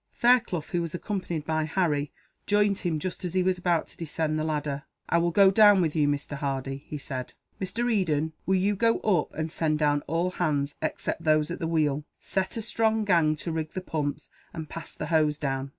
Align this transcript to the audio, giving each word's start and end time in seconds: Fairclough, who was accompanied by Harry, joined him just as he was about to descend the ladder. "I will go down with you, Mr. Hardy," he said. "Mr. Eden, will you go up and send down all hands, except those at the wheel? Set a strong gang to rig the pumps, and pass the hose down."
Fairclough, 0.13 0.71
who 0.71 0.81
was 0.81 0.95
accompanied 0.95 1.45
by 1.45 1.63
Harry, 1.63 2.11
joined 2.47 2.79
him 2.79 2.97
just 2.97 3.23
as 3.23 3.35
he 3.35 3.43
was 3.43 3.59
about 3.59 3.85
to 3.85 3.95
descend 3.95 4.39
the 4.39 4.43
ladder. 4.43 4.81
"I 5.07 5.19
will 5.19 5.29
go 5.29 5.51
down 5.51 5.79
with 5.79 5.95
you, 5.95 6.07
Mr. 6.07 6.37
Hardy," 6.37 6.77
he 6.87 6.97
said. 6.97 7.35
"Mr. 7.61 7.87
Eden, 7.93 8.33
will 8.47 8.55
you 8.55 8.75
go 8.75 8.97
up 9.01 9.31
and 9.35 9.51
send 9.51 9.77
down 9.77 10.01
all 10.07 10.31
hands, 10.31 10.73
except 10.81 11.23
those 11.23 11.51
at 11.51 11.59
the 11.59 11.67
wheel? 11.67 12.03
Set 12.19 12.57
a 12.57 12.63
strong 12.63 13.05
gang 13.05 13.35
to 13.35 13.51
rig 13.51 13.73
the 13.73 13.79
pumps, 13.81 14.31
and 14.55 14.67
pass 14.67 14.95
the 14.95 15.05
hose 15.05 15.37
down." 15.37 15.69